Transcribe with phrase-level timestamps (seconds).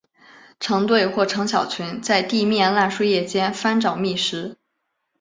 [0.59, 4.57] 成对或成小群在地面烂树叶间翻找觅食。